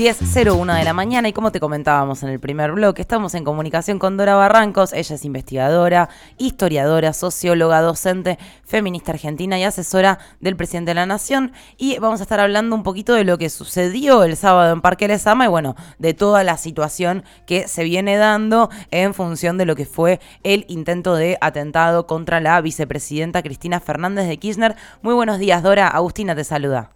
10.01 0.00 0.78
de 0.78 0.84
la 0.84 0.94
mañana 0.94 1.28
y 1.28 1.34
como 1.34 1.52
te 1.52 1.60
comentábamos 1.60 2.22
en 2.22 2.30
el 2.30 2.40
primer 2.40 2.72
bloque, 2.72 3.02
estamos 3.02 3.34
en 3.34 3.44
comunicación 3.44 3.98
con 3.98 4.16
Dora 4.16 4.34
Barrancos, 4.34 4.94
ella 4.94 5.14
es 5.14 5.26
investigadora, 5.26 6.08
historiadora, 6.38 7.12
socióloga, 7.12 7.82
docente, 7.82 8.38
feminista 8.64 9.12
argentina 9.12 9.58
y 9.58 9.64
asesora 9.64 10.18
del 10.40 10.56
presidente 10.56 10.92
de 10.92 10.94
la 10.94 11.04
Nación 11.04 11.52
y 11.76 11.98
vamos 11.98 12.20
a 12.20 12.22
estar 12.22 12.40
hablando 12.40 12.74
un 12.74 12.82
poquito 12.82 13.12
de 13.12 13.24
lo 13.24 13.36
que 13.36 13.50
sucedió 13.50 14.24
el 14.24 14.36
sábado 14.36 14.72
en 14.72 14.80
Parque 14.80 15.06
Lesama 15.06 15.44
y 15.44 15.48
bueno, 15.48 15.74
de 15.98 16.14
toda 16.14 16.44
la 16.44 16.56
situación 16.56 17.22
que 17.46 17.68
se 17.68 17.84
viene 17.84 18.16
dando 18.16 18.70
en 18.90 19.12
función 19.12 19.58
de 19.58 19.66
lo 19.66 19.76
que 19.76 19.84
fue 19.84 20.18
el 20.44 20.64
intento 20.68 21.14
de 21.14 21.36
atentado 21.42 22.06
contra 22.06 22.40
la 22.40 22.58
vicepresidenta 22.62 23.42
Cristina 23.42 23.80
Fernández 23.80 24.28
de 24.28 24.38
Kirchner. 24.38 24.76
Muy 25.02 25.12
buenos 25.12 25.38
días 25.38 25.62
Dora, 25.62 25.88
Agustina 25.88 26.34
te 26.34 26.44
saluda. 26.44 26.88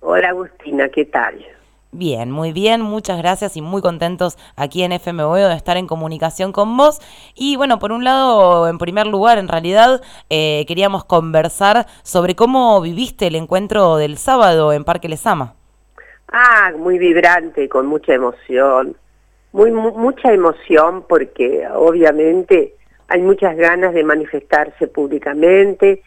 Hola 0.00 0.30
Agustina, 0.30 0.88
¿qué 0.88 1.04
tal? 1.04 1.46
Bien, 1.90 2.30
muy 2.30 2.52
bien, 2.52 2.82
muchas 2.82 3.16
gracias 3.16 3.56
y 3.56 3.62
muy 3.62 3.80
contentos 3.80 4.36
aquí 4.56 4.82
en 4.82 4.92
FMO 4.92 5.36
de 5.36 5.54
estar 5.54 5.78
en 5.78 5.86
comunicación 5.86 6.52
con 6.52 6.76
vos. 6.76 7.00
Y 7.34 7.56
bueno, 7.56 7.78
por 7.78 7.92
un 7.92 8.04
lado, 8.04 8.68
en 8.68 8.76
primer 8.76 9.06
lugar, 9.06 9.38
en 9.38 9.48
realidad, 9.48 10.02
eh, 10.28 10.66
queríamos 10.68 11.06
conversar 11.06 11.86
sobre 12.02 12.36
cómo 12.36 12.78
viviste 12.82 13.28
el 13.28 13.36
encuentro 13.36 13.96
del 13.96 14.18
sábado 14.18 14.74
en 14.74 14.84
Parque 14.84 15.08
Lesama. 15.08 15.54
Ah, 16.30 16.72
muy 16.76 16.98
vibrante, 16.98 17.70
con 17.70 17.86
mucha 17.86 18.12
emoción, 18.12 18.94
muy 19.52 19.70
mucha 19.70 20.30
emoción 20.30 21.06
porque 21.08 21.66
obviamente 21.74 22.74
hay 23.08 23.22
muchas 23.22 23.56
ganas 23.56 23.94
de 23.94 24.04
manifestarse 24.04 24.88
públicamente, 24.88 26.02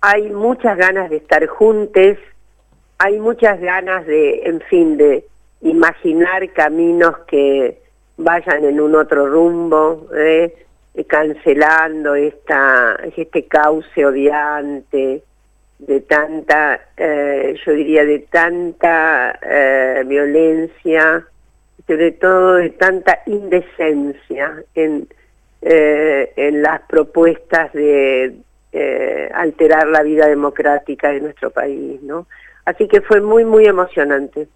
hay 0.00 0.30
muchas 0.30 0.78
ganas 0.78 1.10
de 1.10 1.16
estar 1.16 1.46
juntos 1.46 2.16
hay 2.98 3.18
muchas 3.18 3.60
ganas 3.60 4.06
de, 4.06 4.42
en 4.44 4.60
fin, 4.62 4.96
de 4.96 5.24
imaginar 5.60 6.50
caminos 6.52 7.18
que 7.26 7.78
vayan 8.16 8.64
en 8.64 8.80
un 8.80 8.94
otro 8.94 9.28
rumbo, 9.28 10.08
¿eh? 10.14 10.54
cancelando 11.06 12.14
esta, 12.14 12.98
este 13.16 13.44
cauce 13.44 14.06
odiante 14.06 15.22
de 15.78 16.00
tanta, 16.00 16.80
eh, 16.96 17.54
yo 17.66 17.72
diría, 17.72 18.04
de 18.06 18.20
tanta 18.20 19.38
eh, 19.42 20.02
violencia, 20.06 21.26
sobre 21.86 22.12
todo 22.12 22.54
de 22.54 22.70
tanta 22.70 23.20
indecencia 23.26 24.54
en, 24.74 25.06
en 25.60 26.62
las 26.62 26.80
propuestas 26.82 27.72
de 27.72 28.36
alterar 29.34 29.86
la 29.88 30.02
vida 30.02 30.26
democrática 30.26 31.10
de 31.10 31.20
nuestro 31.20 31.50
país, 31.50 32.02
¿no? 32.02 32.26
Así 32.66 32.88
que 32.88 33.00
fue 33.00 33.20
muy, 33.20 33.44
muy 33.44 33.64
emocionante. 33.64 34.48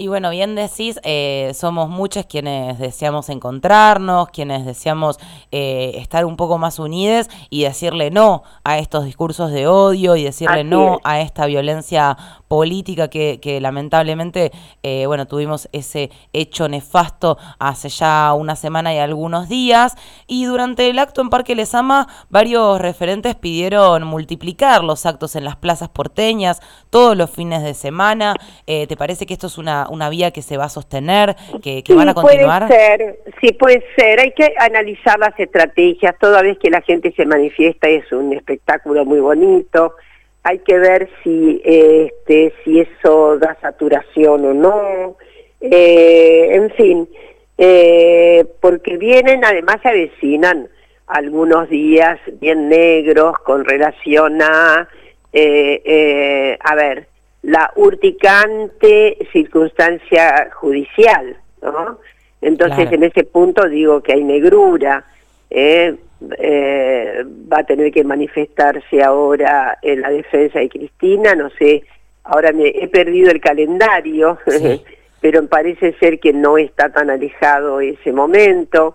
Y 0.00 0.06
bueno, 0.06 0.30
bien 0.30 0.54
decís, 0.54 1.00
eh, 1.02 1.50
somos 1.54 1.88
muchos 1.88 2.24
quienes 2.26 2.78
deseamos 2.78 3.28
encontrarnos, 3.30 4.28
quienes 4.28 4.64
deseamos 4.64 5.18
eh, 5.50 5.94
estar 5.96 6.24
un 6.24 6.36
poco 6.36 6.56
más 6.56 6.78
unidos 6.78 7.28
y 7.50 7.64
decirle 7.64 8.12
no 8.12 8.44
a 8.62 8.78
estos 8.78 9.06
discursos 9.06 9.50
de 9.50 9.66
odio 9.66 10.14
y 10.14 10.22
decirle 10.22 10.62
no 10.62 11.00
a 11.02 11.20
esta 11.20 11.46
violencia 11.46 12.16
política 12.46 13.08
que, 13.08 13.40
que 13.42 13.60
lamentablemente, 13.60 14.52
eh, 14.84 15.06
bueno, 15.06 15.26
tuvimos 15.26 15.68
ese 15.72 16.12
hecho 16.32 16.68
nefasto 16.68 17.36
hace 17.58 17.88
ya 17.88 18.34
una 18.34 18.54
semana 18.54 18.94
y 18.94 18.98
algunos 18.98 19.48
días. 19.48 19.96
Y 20.28 20.44
durante 20.44 20.88
el 20.88 21.00
acto 21.00 21.22
en 21.22 21.28
Parque 21.28 21.56
Lesama, 21.56 22.06
varios 22.30 22.80
referentes 22.80 23.34
pidieron 23.34 24.04
multiplicar 24.04 24.84
los 24.84 25.06
actos 25.06 25.34
en 25.34 25.44
las 25.44 25.56
plazas 25.56 25.88
porteñas 25.88 26.60
todos 26.88 27.16
los 27.16 27.30
fines 27.30 27.64
de 27.64 27.74
semana. 27.74 28.36
¿Te 28.64 28.96
parece 28.96 29.26
que 29.26 29.34
esto 29.34 29.48
es 29.48 29.58
una 29.58 29.87
una 29.90 30.10
vía 30.10 30.30
que 30.30 30.42
se 30.42 30.56
va 30.56 30.64
a 30.64 30.68
sostener, 30.68 31.36
que, 31.62 31.82
van 31.94 32.08
a 32.08 32.14
continuar? 32.14 32.66
Puede 32.66 32.80
ser, 32.80 33.18
sí 33.40 33.52
puede 33.52 33.82
ser. 33.96 34.20
Hay 34.20 34.32
que 34.32 34.54
analizar 34.58 35.18
las 35.18 35.38
estrategias. 35.38 36.14
Toda 36.18 36.42
vez 36.42 36.58
que 36.58 36.70
la 36.70 36.80
gente 36.82 37.12
se 37.12 37.26
manifiesta 37.26 37.88
es 37.88 38.10
un 38.12 38.32
espectáculo 38.32 39.04
muy 39.04 39.20
bonito. 39.20 39.94
Hay 40.42 40.60
que 40.60 40.78
ver 40.78 41.08
si, 41.22 41.60
este, 41.64 42.52
si 42.64 42.80
eso 42.80 43.38
da 43.38 43.56
saturación 43.60 44.44
o 44.44 44.54
no. 44.54 45.16
Eh, 45.60 46.54
en 46.54 46.70
fin, 46.70 47.08
eh, 47.56 48.44
porque 48.60 48.96
vienen, 48.96 49.44
además 49.44 49.78
se 49.82 49.88
avecinan 49.88 50.68
algunos 51.06 51.68
días 51.68 52.18
bien 52.40 52.68
negros 52.68 53.34
con 53.44 53.64
relación 53.64 54.40
a, 54.42 54.88
eh, 55.32 56.56
a 56.60 56.74
ver, 56.74 57.08
la 57.48 57.72
urticante 57.76 59.16
circunstancia 59.32 60.50
judicial, 60.52 61.34
¿no? 61.62 61.98
Entonces 62.42 62.92
en 62.92 63.04
ese 63.04 63.24
punto 63.24 63.66
digo 63.66 64.02
que 64.02 64.12
hay 64.12 64.22
negrura, 64.22 65.04
¿eh? 65.48 65.94
Eh, 66.38 67.24
va 67.50 67.60
a 67.60 67.64
tener 67.64 67.90
que 67.90 68.04
manifestarse 68.04 69.02
ahora 69.02 69.78
en 69.80 70.02
la 70.02 70.10
defensa 70.10 70.58
de 70.58 70.68
Cristina, 70.68 71.34
no 71.34 71.48
sé, 71.50 71.84
ahora 72.24 72.52
me 72.52 72.68
he 72.68 72.88
perdido 72.88 73.30
el 73.30 73.40
calendario, 73.40 74.38
pero 75.20 75.46
parece 75.46 75.94
ser 75.94 76.20
que 76.20 76.34
no 76.34 76.58
está 76.58 76.90
tan 76.90 77.08
alejado 77.08 77.80
ese 77.80 78.12
momento, 78.12 78.94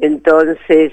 entonces 0.00 0.92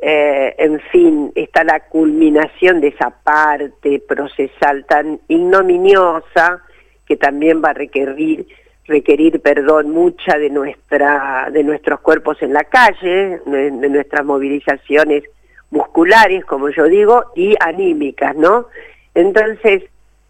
eh, 0.00 0.54
en 0.58 0.80
fin, 0.92 1.32
está 1.34 1.64
la 1.64 1.80
culminación 1.80 2.80
de 2.80 2.88
esa 2.88 3.10
parte 3.10 4.00
procesal 4.00 4.84
tan 4.86 5.20
ignominiosa 5.28 6.62
que 7.06 7.16
también 7.16 7.62
va 7.62 7.70
a 7.70 7.74
requerir 7.74 8.46
requerir 8.86 9.40
perdón 9.40 9.90
mucha 9.90 10.36
de 10.36 10.50
nuestra 10.50 11.48
de 11.50 11.64
nuestros 11.64 12.00
cuerpos 12.00 12.42
en 12.42 12.52
la 12.52 12.64
calle 12.64 13.40
de, 13.46 13.70
nuestras 13.70 14.24
movilizaciones 14.26 15.24
musculares 15.70 16.44
como 16.44 16.68
yo 16.68 16.84
digo 16.84 17.24
y 17.34 17.54
anímicas 17.60 18.36
no 18.36 18.66
entonces 19.14 19.84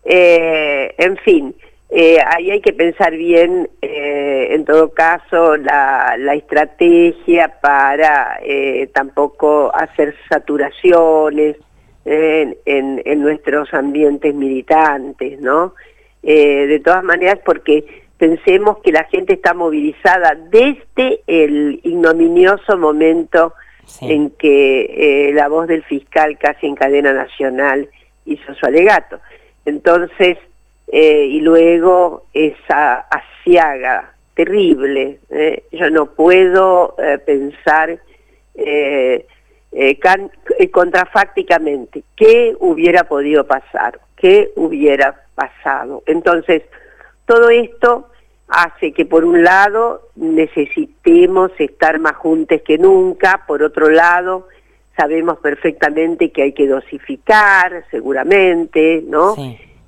eh, 0.05 0.95
en 0.99 1.17
fin 1.17 1.55
eh, 1.97 2.19
ahí 2.27 2.51
hay 2.51 2.61
que 2.61 2.73
pensar 2.73 3.17
bien, 3.17 3.71
eh, 3.81 4.49
en 4.51 4.65
todo 4.65 4.93
caso, 4.93 5.57
la, 5.57 6.17
estrategia 6.35 7.61
para 7.61 8.41
eh, 8.43 8.91
tampoco 8.93 9.73
hacer 9.73 10.17
saturaciones 10.29 11.57
en, 12.05 12.57
en, 12.65 13.23
nuestros 13.23 13.73
ambientes 13.73 14.35
militantes, 14.35 15.41
¿no? 15.41 15.75
de 16.21 16.81
todas 16.85 17.05
maneras, 17.05 17.39
porque 17.45 17.85
pensemos 18.19 18.79
que 18.79 18.91
la 18.91 19.05
gente 19.05 19.35
está 19.35 19.55
movilizada 19.55 20.35
desde 20.51 21.21
el 21.29 21.79
ignominioso 21.85 22.77
momento 22.77 23.55
en 24.01 24.31
que 24.31 25.31
la 25.33 25.47
voz 25.47 25.69
del 25.69 25.85
fiscal 25.85 26.37
casi 26.39 26.67
en 26.67 26.75
cadena 26.75 27.13
nacional 27.13 27.89
hizo 28.25 28.53
su 28.55 28.67
alegato. 28.67 29.21
Entonces, 29.65 30.39
eh, 30.97 31.27
y 31.27 31.41
luego 31.41 32.27
esa 32.33 33.09
asiaga 33.11 34.15
terrible. 34.35 35.19
Eh. 35.29 35.65
Yo 35.73 35.91
no 35.91 36.07
puedo 36.07 36.95
eh, 36.99 37.19
pensar 37.19 37.99
contrafácticamente 40.71 42.05
qué 42.15 42.55
hubiera 42.61 43.03
podido 43.09 43.45
pasar, 43.45 43.99
qué 44.15 44.53
hubiera 44.55 45.21
pasado. 45.35 46.05
Entonces, 46.07 46.63
todo 47.27 47.51
esto 47.51 48.07
hace 48.47 48.93
que 48.93 49.05
por 49.05 49.25
un 49.25 49.43
lado 49.43 50.11
necesitemos 50.15 51.51
estar 51.59 51.99
más 51.99 52.15
juntos 52.15 52.61
que 52.65 52.79
nunca, 52.79 53.43
por 53.49 53.65
otro 53.65 53.91
lado 53.91 54.47
sabemos 54.97 55.39
perfectamente 55.39 56.31
que 56.31 56.43
hay 56.43 56.53
que 56.53 56.69
dosificar, 56.69 57.85
seguramente, 57.91 59.03
¿no? 59.05 59.35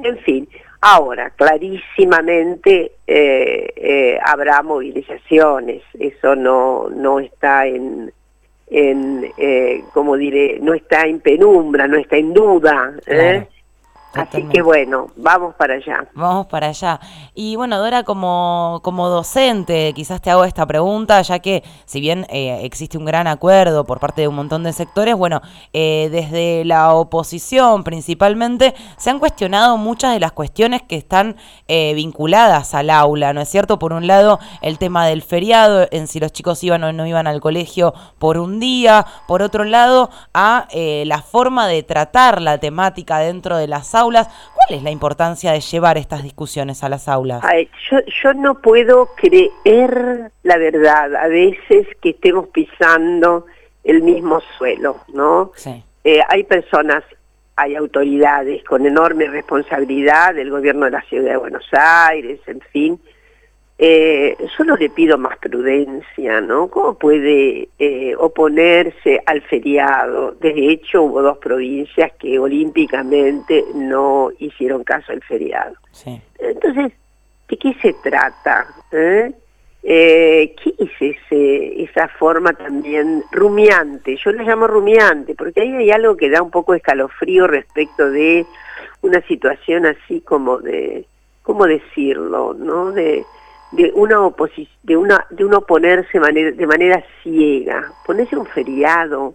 En 0.01 0.19
fin, 0.19 0.49
Ahora, 0.81 1.31
clarísimamente 1.31 2.93
eh, 3.07 3.73
eh, 3.77 4.19
habrá 4.25 4.63
movilizaciones, 4.63 5.83
eso 5.99 6.37
no, 6.37 6.89
no 6.91 7.19
está 7.19 7.67
en, 7.67 8.13
en 8.69 9.33
eh, 9.39 9.83
como 9.93 10.17
diré, 10.17 10.59
no 10.61 10.75
está 10.75 11.07
en 11.07 11.21
penumbra, 11.21 11.89
no 11.89 11.97
está 11.97 12.17
en 12.17 12.33
duda. 12.33 12.95
¿Eh? 14.17 14.29
Así 14.29 14.43
que 14.45 14.63
bueno, 14.63 15.09
vamos 15.17 15.55
para 15.55 15.75
allá. 15.75 16.07
Vamos 16.15 16.47
para 16.47 16.69
allá. 16.69 16.99
Y 17.35 17.57
bueno, 17.57 17.79
Dora, 17.79 18.03
como, 18.03 18.81
como 18.83 19.09
docente, 19.09 19.93
quizás 19.95 20.21
te 20.23 20.31
hago 20.31 20.45
esta 20.45 20.67
pregunta, 20.67 21.21
ya 21.23 21.39
que 21.39 21.63
si 21.85 22.01
bien 22.01 22.27
eh, 22.31 22.61
existe 22.63 22.97
un 22.97 23.05
gran 23.05 23.27
acuerdo 23.27 23.85
por 23.85 24.01
parte 24.01 24.23
de 24.23 24.29
un 24.29 24.37
montón 24.37 24.63
de 24.63 24.73
sectores, 24.73 25.15
bueno, 25.15 25.43
eh, 25.73 26.09
desde 26.11 26.65
la 26.65 26.95
oposición 26.95 27.85
principalmente 27.85 28.75
se 28.97 29.11
han 29.11 29.19
cuestionado 29.19 29.77
muchas 29.77 30.15
de 30.15 30.21
las 30.21 30.33
cuestiones 30.33 30.83
que 30.83 30.97
están 30.97 31.37
eh, 31.69 31.93
vinculadas 31.95 32.75
al 32.75 32.91
aula, 32.91 33.33
¿no 33.33 33.43
es 33.43 33.49
cierto? 33.49 33.79
Por 33.79 33.93
un 33.93 34.07
lado, 34.07 34.39
el 34.63 34.79
tema 34.79 35.07
del 35.07 35.23
feriado, 35.23 35.87
en 35.91 36.07
si 36.07 36.21
los 36.21 36.33
chicos 36.33 36.63
iban 36.65 36.83
o 36.85 36.93
no 36.93 37.07
iban 37.07 37.27
al 37.27 37.41
colegio 37.41 37.93
por 38.19 38.39
un 38.39 38.61
día, 38.61 39.07
por 39.29 39.43
otro 39.43 39.65
lado, 39.65 40.11
a 40.33 40.69
la 40.73 41.23
forma 41.23 41.67
de 41.69 41.83
tratar 41.83 42.41
la 42.41 42.59
temática 42.59 43.19
dentro 43.19 43.57
de 43.57 43.69
las 43.69 43.95
aulas 43.95 44.06
aulas. 44.07 44.29
¿Cuál 44.55 44.79
es 44.79 44.83
la 44.83 44.91
importancia 44.91 45.53
de 45.53 45.61
llevar 45.61 45.99
estas 45.99 46.23
discusiones 46.23 46.83
a 46.83 46.89
las 46.89 47.09
aulas? 47.09 47.43
yo, 47.91 47.99
yo 48.23 48.35
no 48.35 48.61
puedo 48.61 49.11
creer 49.17 50.31
la 50.43 50.57
verdad, 50.59 51.15
a 51.17 51.29
veces 51.29 51.87
que 52.01 52.11
estemos 52.11 52.49
pisando 52.49 53.47
el 53.85 54.03
mismo 54.03 54.41
suelo, 54.57 55.01
¿no? 55.13 55.53
Sí. 55.57 55.83
Eh, 56.05 56.21
hay 56.29 56.45
personas, 56.45 57.03
hay 57.57 57.75
autoridades 57.75 58.63
con 58.65 58.87
enorme 58.87 59.27
responsabilidad 59.27 60.35
del 60.35 60.51
gobierno 60.51 60.85
de 60.87 60.93
la 60.93 61.03
ciudad 61.03 61.33
de 61.33 61.37
Buenos 61.37 61.67
Aires, 61.73 62.41
en 62.47 62.61
fin. 62.73 63.01
Eh, 63.79 64.37
solo 64.57 64.75
le 64.77 64.89
pido 64.89 65.19
más 65.19 65.37
prudencia, 65.37 66.41
¿no? 66.41 66.69
¿Cómo 66.69 66.95
puede 66.95 67.69
eh, 67.79 68.15
oponerse 68.17 69.23
al 69.27 69.43
feriado? 69.43 70.33
De 70.41 70.71
hecho, 70.71 71.03
hubo 71.03 71.21
dos 71.21 71.37
provincias 71.39 72.13
que 72.19 72.39
olímpicamente 72.39 73.65
no 73.75 74.31
hicieron 74.39 74.83
caso 74.83 75.13
al 75.13 75.23
feriado. 75.23 75.75
Sí. 75.93 76.19
Entonces, 76.39 76.93
¿de 77.49 77.57
qué 77.59 77.75
se 77.83 77.93
trata? 78.03 78.67
¿Eh? 78.93 79.33
Eh, 79.83 80.55
¿Qué 80.63 80.75
es 80.79 80.91
ese, 80.99 81.83
esa 81.83 82.09
forma 82.09 82.55
también 82.55 83.25
rumiante? 83.31 84.17
Yo 84.17 84.33
le 84.33 84.45
llamo 84.45 84.67
rumiante 84.67 85.35
porque 85.35 85.61
ahí 85.61 85.73
hay 85.75 85.91
algo 85.91 86.17
que 86.17 86.31
da 86.31 86.41
un 86.41 86.51
poco 86.51 86.73
de 86.73 86.79
escalofrío 86.79 87.47
respecto 87.47 88.11
de 88.11 88.47
una 89.03 89.21
situación 89.29 89.85
así 89.85 90.23
como 90.23 90.59
de, 90.59 91.05
¿cómo 91.43 91.67
decirlo? 91.67 92.55
¿no? 92.59 92.91
De, 92.91 93.25
de 93.73 93.93
una 93.95 94.19
de 94.83 94.97
una, 94.97 95.27
de 95.31 95.45
un 95.45 95.55
oponerse 95.55 96.19
de 96.19 96.67
manera 96.67 97.05
ciega, 97.23 97.93
ponerse 98.05 98.37
un 98.37 98.47
feriado 98.47 99.35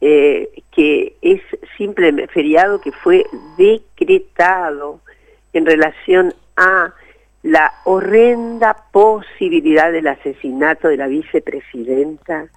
eh, 0.00 0.62
que 0.72 1.16
es 1.22 1.40
simplemente 1.78 2.32
feriado 2.32 2.80
que 2.80 2.92
fue 2.92 3.24
decretado 3.56 5.00
en 5.52 5.64
relación 5.64 6.34
a 6.56 6.92
la 7.42 7.72
horrenda 7.84 8.76
posibilidad 8.92 9.92
del 9.92 10.08
asesinato 10.08 10.88
de 10.88 10.96
la 10.96 11.06
vicepresidenta 11.06 12.48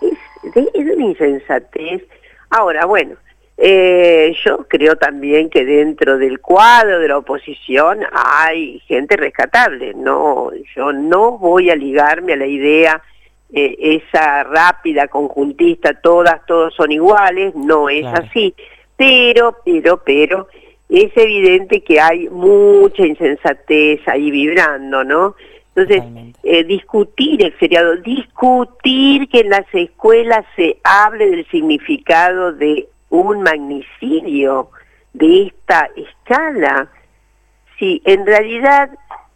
es 0.00 0.54
de, 0.54 0.92
una 0.92 1.04
insensatez. 1.04 2.02
Ahora, 2.50 2.86
bueno, 2.86 3.16
eh, 3.60 4.36
yo 4.44 4.68
creo 4.68 4.94
también 4.94 5.50
que 5.50 5.64
dentro 5.64 6.16
del 6.16 6.38
cuadro 6.38 7.00
de 7.00 7.08
la 7.08 7.18
oposición 7.18 7.98
hay 8.12 8.78
gente 8.86 9.16
rescatable. 9.16 9.94
No, 9.94 10.50
yo 10.76 10.92
no 10.92 11.38
voy 11.38 11.68
a 11.68 11.74
ligarme 11.74 12.34
a 12.34 12.36
la 12.36 12.46
idea 12.46 13.02
eh, 13.52 14.00
esa 14.06 14.44
rápida 14.44 15.08
conjuntista, 15.08 15.92
todas, 15.94 16.46
todos 16.46 16.72
son 16.72 16.92
iguales. 16.92 17.52
No 17.56 17.88
es 17.88 18.06
así. 18.06 18.54
Pero, 18.96 19.56
pero, 19.64 20.04
pero 20.04 20.46
es 20.88 21.10
evidente 21.16 21.82
que 21.82 22.00
hay 22.00 22.28
mucha 22.28 23.04
insensatez 23.04 24.06
ahí 24.06 24.30
vibrando, 24.30 25.02
¿no? 25.02 25.34
Entonces, 25.74 26.32
eh, 26.44 26.62
discutir 26.62 27.44
el 27.44 27.52
feriado, 27.54 27.96
discutir 27.96 29.28
que 29.28 29.40
en 29.40 29.50
las 29.50 29.66
escuelas 29.72 30.44
se 30.54 30.78
hable 30.84 31.30
del 31.30 31.46
significado 31.50 32.52
de 32.52 32.88
un 33.10 33.42
magnicidio 33.42 34.70
de 35.12 35.46
esta 35.46 35.90
escala, 35.96 36.88
si 37.78 38.02
en 38.04 38.26
realidad 38.26 38.90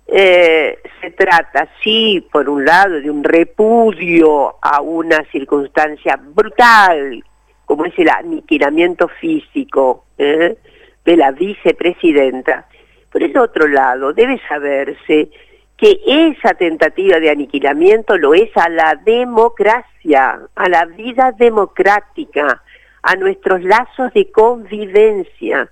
eh, 0.06 0.78
se 1.00 1.10
trata, 1.12 1.68
sí, 1.82 2.26
por 2.30 2.48
un 2.48 2.64
lado, 2.64 3.00
de 3.00 3.10
un 3.10 3.24
repudio 3.24 4.56
a 4.60 4.80
una 4.80 5.24
circunstancia 5.30 6.16
brutal, 6.16 7.24
como 7.64 7.86
es 7.86 7.98
el 7.98 8.10
aniquilamiento 8.10 9.08
físico, 9.08 10.04
¿eh? 10.18 10.56
de 11.04 11.16
la 11.16 11.30
vicepresidenta. 11.30 12.66
Por 13.10 13.22
el 13.22 13.36
otro 13.38 13.66
lado, 13.66 14.12
debe 14.12 14.40
saberse 14.48 15.30
que 15.76 16.00
esa 16.06 16.54
tentativa 16.54 17.18
de 17.18 17.30
aniquilamiento 17.30 18.16
lo 18.16 18.34
es 18.34 18.50
a 18.56 18.68
la 18.68 18.94
democracia, 18.94 20.40
a 20.54 20.68
la 20.68 20.84
vida 20.84 21.32
democrática, 21.32 22.62
a 23.02 23.16
nuestros 23.16 23.62
lazos 23.62 24.12
de 24.14 24.30
convivencia. 24.30 25.70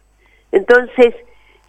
Entonces, 0.53 1.15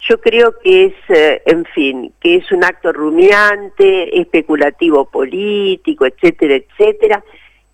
yo 0.08 0.20
creo 0.20 0.58
que 0.58 0.86
es, 0.86 0.94
eh, 1.08 1.42
en 1.46 1.64
fin, 1.66 2.12
que 2.20 2.36
es 2.36 2.50
un 2.50 2.64
acto 2.64 2.92
rumiante, 2.92 4.20
especulativo 4.20 5.04
político, 5.04 6.06
etcétera, 6.06 6.56
etcétera, 6.56 7.24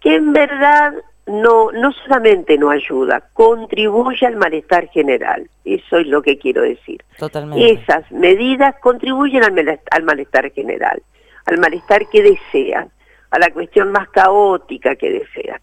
que 0.00 0.14
en 0.17 0.32
verdad 0.32 0.93
no, 1.26 1.73
no 1.73 1.93
solamente 1.93 2.58
no 2.58 2.70
ayuda, 2.70 3.29
contribuye 3.32 4.26
al 4.26 4.37
malestar 4.37 4.88
general. 4.88 5.49
Eso 5.64 5.99
es 5.99 6.06
lo 6.06 6.23
que 6.23 6.38
quiero 6.38 6.62
decir. 6.62 7.02
Totalmente. 7.19 7.73
Esas 7.73 8.11
medidas 8.12 8.75
contribuyen 8.81 9.44
al 9.44 9.52
malestar, 9.52 9.88
al 9.91 10.02
malestar 10.02 10.52
general, 10.52 11.02
al 11.46 11.58
malestar 11.58 12.08
que 12.08 12.23
desean, 12.23 12.91
a 13.31 13.38
la 13.38 13.50
cuestión 13.50 13.91
más 13.91 14.08
caótica 14.08 14.96
que 14.96 15.11
desean. 15.11 15.61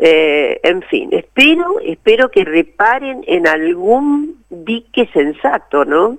Eh, 0.00 0.60
en 0.62 0.82
fin, 0.82 1.08
espero, 1.10 1.80
espero 1.80 2.30
que 2.30 2.44
reparen 2.44 3.24
en 3.26 3.48
algún 3.48 4.44
dique 4.48 5.08
sensato, 5.12 5.84
¿no? 5.84 6.18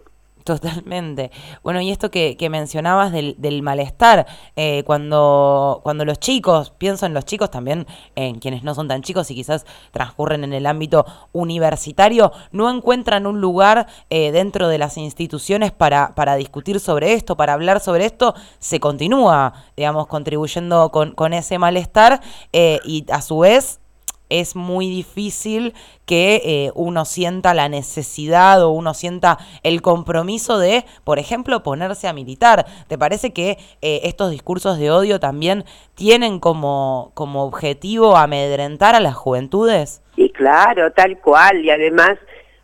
Totalmente. 0.50 1.30
Bueno, 1.62 1.80
y 1.80 1.92
esto 1.92 2.10
que, 2.10 2.36
mencionabas 2.50 3.12
del, 3.12 3.62
malestar, 3.62 4.26
eh, 4.56 4.82
cuando, 4.84 5.80
cuando 5.84 6.06
los 6.06 6.20
chicos, 6.20 6.72
pienso 6.72 7.06
en 7.06 7.14
los 7.14 7.24
chicos 7.26 7.52
también, 7.52 7.86
en 8.16 8.40
quienes 8.40 8.64
no 8.64 8.74
son 8.74 8.88
tan 8.88 9.04
chicos 9.04 9.30
y 9.30 9.36
quizás 9.36 9.68
transcurren 9.92 10.44
en 10.44 10.54
el 10.54 10.66
ámbito 10.66 11.06
universitario, 11.34 12.32
no 12.52 12.68
encuentran 12.68 13.28
un 13.28 13.42
lugar 13.42 13.86
eh, 14.10 14.32
dentro 14.32 14.70
de 14.70 14.80
las 14.80 14.98
instituciones 14.98 15.72
para, 15.72 16.16
para 16.16 16.36
discutir 16.36 16.80
sobre 16.80 17.14
esto, 17.14 17.38
para 17.38 17.54
hablar 17.54 17.80
sobre 17.80 18.06
esto, 18.06 18.34
se 18.58 18.80
continúa, 18.80 19.54
digamos, 19.78 20.08
contribuyendo 20.08 20.90
con, 20.90 21.12
con 21.12 21.34
ese 21.34 21.60
malestar 21.60 22.22
eh, 22.54 22.80
y 22.86 23.06
a 23.12 23.22
su 23.22 23.38
vez 23.38 23.82
es 24.30 24.56
muy 24.56 24.90
difícil 24.90 25.74
que 26.06 26.42
eh, 26.44 26.72
uno 26.76 27.06
sienta 27.06 27.54
la 27.54 27.70
necesidad 27.70 28.64
o 28.64 28.70
uno 28.70 28.94
sienta 28.94 29.38
el 29.64 29.82
compromiso 29.82 30.60
de, 30.60 30.86
por 31.04 31.20
ejemplo, 31.20 31.62
ponerse 31.64 32.08
a 32.08 32.14
militar. 32.14 32.66
¿Te 32.88 32.98
parece 32.98 33.34
que 33.34 33.58
eh, 33.82 34.02
estos 34.04 34.32
discursos 34.32 34.80
de 34.80 34.92
odio 34.92 35.20
también 35.20 35.66
tienen 35.96 36.40
como, 36.40 37.12
como 37.14 37.44
objetivo 37.44 38.18
amedrentar 38.18 38.96
a 38.96 39.00
las 39.00 39.16
juventudes? 39.16 40.02
Sí, 40.16 40.30
claro, 40.30 40.92
tal 40.92 41.20
cual. 41.20 41.64
Y 41.64 41.70
además 41.70 42.18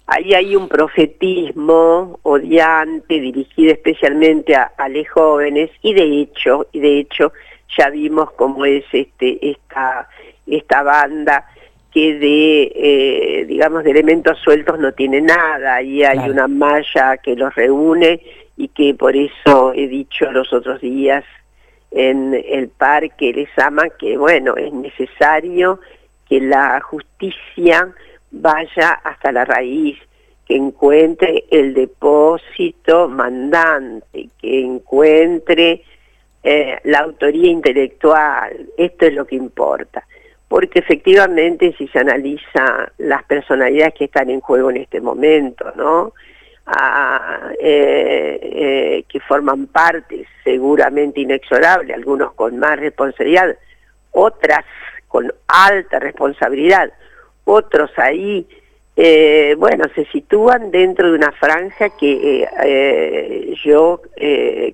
ahí 0.07 0.33
hay 0.33 0.55
un 0.55 0.67
profetismo 0.67 2.19
odiante 2.23 3.19
dirigido 3.19 3.73
especialmente 3.73 4.55
a, 4.55 4.71
a 4.77 4.89
los 4.89 5.07
jóvenes 5.09 5.71
y 5.81 5.93
de 5.93 6.21
hecho, 6.21 6.67
y 6.71 6.79
de 6.79 6.99
hecho 6.99 7.31
ya 7.77 7.89
vimos 7.89 8.31
cómo 8.31 8.65
es 8.65 8.85
este 8.91 9.49
esta 9.49 10.07
esta 10.47 10.83
banda 10.83 11.45
que 11.95 12.15
de, 12.15 12.71
eh, 12.75 13.45
digamos, 13.45 13.85
de 13.85 13.91
elementos 13.91 14.37
sueltos 14.39 14.77
no 14.79 14.91
tiene 14.91 15.21
nada, 15.21 15.81
y 15.81 16.03
hay 16.03 16.29
una 16.29 16.45
malla 16.45 17.15
que 17.23 17.37
los 17.37 17.55
reúne 17.55 18.21
y 18.57 18.67
que 18.67 18.93
por 18.93 19.15
eso 19.15 19.71
he 19.73 19.87
dicho 19.87 20.29
los 20.29 20.51
otros 20.51 20.81
días 20.81 21.23
en 21.91 22.33
el 22.33 22.67
parque 22.67 23.31
les 23.31 23.47
ama 23.57 23.83
que, 23.97 24.17
bueno, 24.17 24.57
es 24.57 24.73
necesario 24.73 25.79
que 26.27 26.41
la 26.41 26.81
justicia 26.81 27.93
vaya 28.29 28.91
hasta 28.91 29.31
la 29.31 29.45
raíz, 29.45 29.97
que 30.45 30.57
encuentre 30.57 31.45
el 31.49 31.73
depósito 31.73 33.07
mandante, 33.07 34.27
que 34.41 34.59
encuentre 34.65 35.81
eh, 36.43 36.77
la 36.83 36.99
autoría 36.99 37.49
intelectual, 37.49 38.67
esto 38.77 39.05
es 39.05 39.13
lo 39.13 39.25
que 39.25 39.37
importa 39.37 40.05
porque 40.47 40.79
efectivamente 40.79 41.73
si 41.77 41.87
se 41.87 41.99
analiza 41.99 42.91
las 42.97 43.23
personalidades 43.23 43.93
que 43.95 44.05
están 44.05 44.29
en 44.29 44.41
juego 44.41 44.69
en 44.69 44.77
este 44.77 45.01
momento, 45.01 45.71
¿no? 45.75 46.13
Eh, 47.59 48.39
eh, 48.41 49.05
que 49.07 49.19
forman 49.19 49.67
parte 49.67 50.25
seguramente 50.43 51.21
inexorable, 51.21 51.93
algunos 51.93 52.33
con 52.33 52.57
más 52.57 52.79
responsabilidad, 52.79 53.55
otras 54.11 54.65
con 55.07 55.31
alta 55.47 55.99
responsabilidad, 55.99 56.91
otros 57.43 57.91
ahí, 57.97 58.47
eh, 58.95 59.55
bueno, 59.59 59.85
se 59.93 60.05
sitúan 60.05 60.71
dentro 60.71 61.11
de 61.11 61.17
una 61.17 61.31
franja 61.33 61.89
que 61.97 63.55
yo 63.63 64.01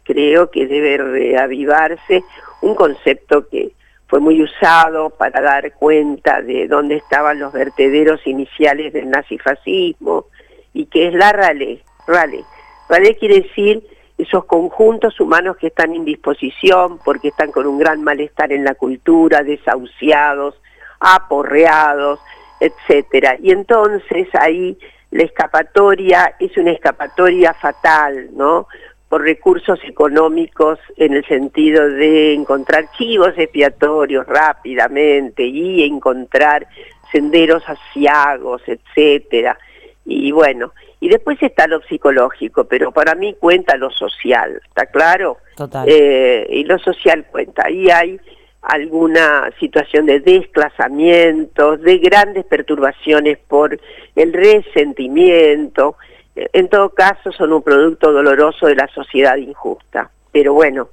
creo 0.03 0.49
que 0.49 0.67
debe 0.67 0.97
reavivarse 0.97 2.23
un 2.61 2.75
concepto 2.75 3.47
que 3.49 3.71
fue 4.11 4.19
muy 4.19 4.43
usado 4.43 5.09
para 5.11 5.39
dar 5.39 5.71
cuenta 5.71 6.41
de 6.41 6.67
dónde 6.67 6.97
estaban 6.97 7.39
los 7.39 7.53
vertederos 7.53 8.19
iniciales 8.27 8.91
del 8.91 9.09
nazifascismo 9.09 10.25
y 10.73 10.87
que 10.87 11.07
es 11.07 11.13
la 11.13 11.31
RALE. 11.31 11.81
RALE, 12.05 12.43
RALE 12.89 13.15
quiere 13.15 13.43
decir 13.43 13.87
esos 14.17 14.43
conjuntos 14.43 15.17
humanos 15.21 15.55
que 15.55 15.67
están 15.67 15.93
en 15.93 16.03
disposición 16.03 16.99
porque 17.05 17.29
están 17.29 17.53
con 17.53 17.65
un 17.65 17.79
gran 17.79 18.03
malestar 18.03 18.51
en 18.51 18.65
la 18.65 18.75
cultura, 18.75 19.43
desahuciados, 19.43 20.61
aporreados, 20.99 22.19
etcétera. 22.59 23.37
Y 23.41 23.51
entonces 23.51 24.27
ahí 24.33 24.77
la 25.11 25.23
escapatoria 25.23 26.35
es 26.37 26.57
una 26.57 26.71
escapatoria 26.71 27.53
fatal, 27.53 28.27
¿no? 28.33 28.67
Por 29.11 29.23
recursos 29.23 29.77
económicos 29.83 30.79
en 30.95 31.13
el 31.13 31.25
sentido 31.25 31.85
de 31.89 32.33
encontrar 32.33 32.89
chivos 32.97 33.33
expiatorios 33.35 34.25
rápidamente 34.25 35.43
y 35.43 35.83
encontrar 35.83 36.65
senderos 37.11 37.61
asiagos, 37.67 38.61
etcétera. 38.65 39.57
Y 40.05 40.31
bueno, 40.31 40.71
y 41.01 41.09
después 41.09 41.37
está 41.43 41.67
lo 41.67 41.81
psicológico, 41.81 42.63
pero 42.63 42.93
para 42.93 43.13
mí 43.15 43.35
cuenta 43.37 43.75
lo 43.75 43.91
social, 43.91 44.61
¿está 44.65 44.85
claro? 44.85 45.39
Total. 45.57 45.85
Eh, 45.89 46.47
y 46.49 46.63
lo 46.63 46.79
social 46.79 47.25
cuenta. 47.29 47.65
Ahí 47.65 47.89
hay 47.89 48.17
alguna 48.61 49.51
situación 49.59 50.05
de 50.05 50.21
desplazamientos, 50.21 51.81
de 51.81 51.97
grandes 51.97 52.45
perturbaciones 52.45 53.39
por 53.39 53.77
el 54.15 54.31
resentimiento. 54.31 55.97
En 56.35 56.69
todo 56.69 56.89
caso, 56.89 57.31
son 57.31 57.53
un 57.53 57.61
producto 57.61 58.11
doloroso 58.11 58.67
de 58.67 58.75
la 58.75 58.87
sociedad 58.87 59.35
injusta. 59.37 60.09
Pero 60.31 60.53
bueno, 60.53 60.89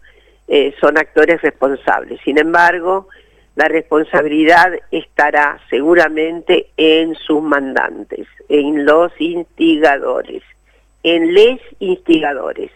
eh, 0.49 0.75
son 0.81 0.99
actores 0.99 1.41
responsables. 1.43 2.21
Sin 2.25 2.39
embargo, 2.39 3.09
la 3.55 3.69
responsabilidad 3.69 4.73
estará 4.91 5.59
seguramente 5.69 6.71
en 6.77 7.15
sus 7.17 7.43
mandantes, 7.43 8.27
en 8.49 8.87
los 8.87 9.13
instigadores, 9.21 10.43
en 11.03 11.35
les 11.35 11.61
instigadores. 11.81 12.71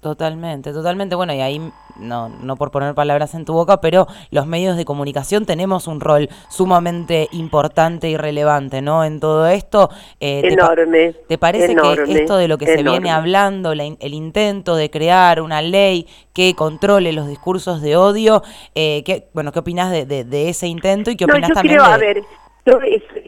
Totalmente, 0.00 0.72
totalmente. 0.72 1.14
Bueno, 1.14 1.34
y 1.34 1.40
ahí 1.40 1.60
no, 1.98 2.30
no 2.30 2.56
por 2.56 2.70
poner 2.70 2.94
palabras 2.94 3.34
en 3.34 3.44
tu 3.44 3.52
boca, 3.52 3.82
pero 3.82 4.06
los 4.30 4.46
medios 4.46 4.78
de 4.78 4.86
comunicación 4.86 5.44
tenemos 5.44 5.86
un 5.86 6.00
rol 6.00 6.30
sumamente 6.48 7.28
importante 7.32 8.08
y 8.08 8.16
relevante, 8.16 8.80
¿no? 8.80 9.04
En 9.04 9.20
todo 9.20 9.46
esto. 9.46 9.90
Eh, 10.18 10.40
enorme. 10.44 11.14
¿Te, 11.28 11.36
parece 11.36 11.76
que 11.76 12.14
esto 12.14 12.38
de 12.38 12.48
lo 12.48 12.56
que 12.56 12.64
se 12.64 12.82
viene 12.82 13.10
hablando, 13.10 13.72
el 13.72 14.14
intento 14.14 14.74
de 14.74 14.88
crear 14.88 15.42
una 15.42 15.60
ley 15.60 16.06
que 16.32 16.54
controle 16.54 17.12
los 17.12 17.28
discursos 17.28 17.82
de 17.82 17.96
odio, 17.96 18.42
eh, 18.74 19.02
¿qué, 19.04 19.28
bueno, 19.34 19.52
¿qué 19.52 19.58
opinas 19.58 19.90
de, 19.90 20.06
de, 20.06 20.48
ese 20.48 20.66
intento 20.66 21.10
y 21.10 21.16
qué 21.16 21.26
opinas 21.26 21.52
también 21.52 21.76
de... 21.76 21.84
A 21.84 21.98
ver, 21.98 22.22
yo 22.64 22.78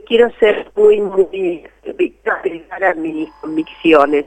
quiero 0.07 0.31
ser 0.41 0.71
muy, 0.75 1.02
muy, 1.02 1.64
a 2.81 2.95
mis 2.95 3.29
convicciones 3.43 4.25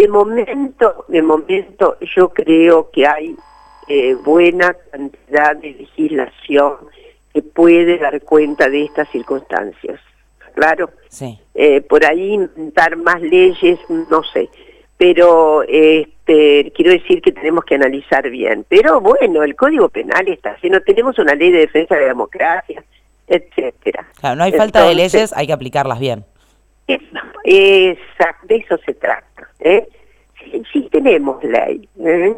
de 0.00 0.08
momento, 0.08 1.04
de 1.08 1.20
momento 1.20 1.98
yo 2.16 2.30
creo 2.30 2.90
que 2.90 3.06
hay 3.06 3.36
eh, 3.86 4.14
buena 4.14 4.74
cantidad 4.90 5.54
de 5.56 5.72
legislación 5.72 6.76
que 7.34 7.42
puede 7.42 7.98
dar 7.98 8.18
cuenta 8.22 8.70
de 8.70 8.84
estas 8.84 9.10
circunstancias. 9.10 10.00
Claro. 10.54 10.90
Sí. 11.08 11.38
Eh, 11.54 11.82
por 11.82 12.04
ahí 12.06 12.32
inventar 12.32 12.96
más 12.96 13.20
leyes, 13.20 13.78
no 14.10 14.22
sé. 14.32 14.48
Pero 14.96 15.64
este, 15.68 16.72
quiero 16.74 16.92
decir 16.92 17.20
que 17.20 17.32
tenemos 17.32 17.64
que 17.64 17.74
analizar 17.74 18.28
bien. 18.30 18.64
Pero 18.68 19.02
bueno, 19.02 19.42
el 19.42 19.54
Código 19.54 19.90
Penal 19.90 20.28
está 20.28 20.52
haciendo, 20.52 20.80
tenemos 20.80 21.18
una 21.18 21.34
ley 21.34 21.50
de 21.50 21.58
defensa 21.60 21.94
de 21.94 22.02
la 22.02 22.08
democracia, 22.08 22.82
etcétera. 23.26 24.08
Claro, 24.18 24.36
no 24.36 24.44
hay 24.44 24.52
falta 24.52 24.82
de 24.82 24.94
leyes, 24.94 25.32
hay 25.34 25.46
que 25.46 25.52
aplicarlas 25.52 26.00
bien. 26.00 26.24
Exacto, 27.44 28.46
de 28.46 28.56
eso 28.56 28.78
se 28.84 28.94
trata. 28.94 29.48
¿eh? 29.60 29.86
Sí, 30.72 30.88
tenemos 30.90 31.42
ley. 31.44 31.88
¿eh? 31.98 32.36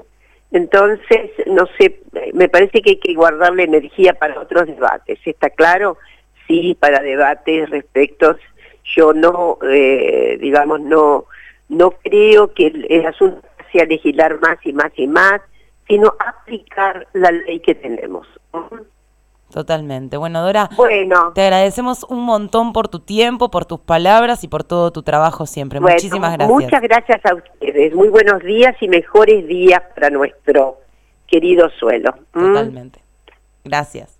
Entonces, 0.51 1.31
no 1.47 1.67
sé, 1.79 2.01
me 2.35 2.49
parece 2.49 2.83
que 2.83 2.91
hay 2.91 2.97
que 2.99 3.15
guardarle 3.15 3.65
energía 3.65 4.15
para 4.15 4.41
otros 4.41 4.67
debates. 4.67 5.19
¿Está 5.25 5.51
claro? 5.51 5.97
Sí, 6.47 6.77
para 6.79 7.01
debates 7.01 7.71
respecto. 7.71 8.37
Yo 8.97 9.13
no, 9.13 9.59
eh, 9.63 10.37
digamos, 10.41 10.81
no, 10.81 11.27
no 11.69 11.93
creo 12.03 12.53
que 12.53 12.67
el, 12.67 13.07
asunto 13.07 13.41
sea 13.71 13.87
legislar 13.87 14.41
más 14.41 14.59
y 14.65 14.73
más 14.73 14.93
y 14.97 15.07
más, 15.07 15.41
sino 15.89 16.15
aplicar 16.19 17.07
la 17.15 17.31
ley 17.31 17.61
que 17.61 17.75
tenemos. 17.75 18.27
Totalmente. 19.53 20.17
Bueno, 20.17 20.43
Dora, 20.43 20.71
bueno, 20.77 21.33
te 21.35 21.43
agradecemos 21.43 22.05
un 22.05 22.25
montón 22.25 22.73
por 22.73 22.89
tu 22.89 23.01
tiempo, 23.01 23.51
por 23.51 23.67
tus 23.67 23.81
palabras 23.81 24.43
y 24.45 24.49
por 24.49 24.65
todo 24.65 24.91
tu 24.93 25.03
trabajo 25.03 25.47
siempre. 25.47 25.79
Muchísimas 25.79 26.33
gracias. 26.33 26.49
Muchas 26.49 26.81
gracias 26.81 27.21
a 27.27 27.35
ustedes. 27.35 27.95
Muy 27.95 28.09
buenos 28.09 28.43
días 28.43 28.75
y 28.81 28.89
mejores 28.89 29.47
días 29.47 29.83
para 29.95 30.09
nuestro 30.11 30.79
querido 31.27 31.69
suelo. 31.79 32.15
¿Mm? 32.33 32.47
Totalmente. 32.47 33.01
Gracias. 33.65 34.19